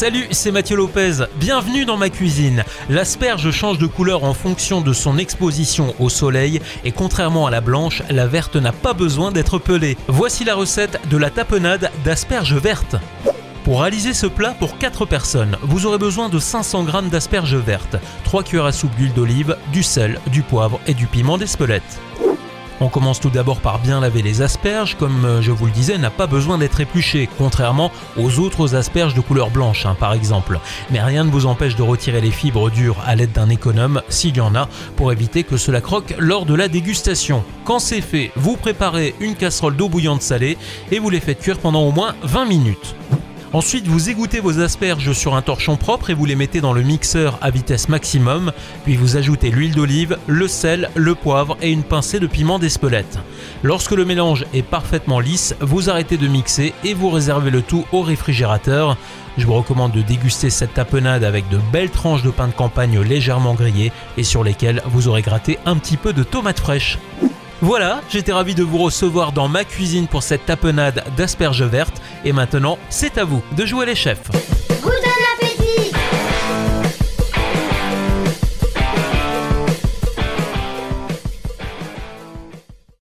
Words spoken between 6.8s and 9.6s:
et contrairement à la blanche, la verte n'a pas besoin d'être